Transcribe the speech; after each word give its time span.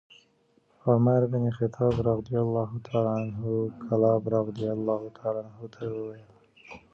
عمر 0.87 1.21
بن 1.31 1.43
الخطاب 1.49 1.95
رضي 2.11 2.35
الله 2.45 2.69
عنه 3.13 3.41
کلاب 3.87 4.23
رضي 4.39 4.67
الله 4.77 5.01
عنه 5.25 5.55
ته 5.73 5.81
وویل: 5.95 6.29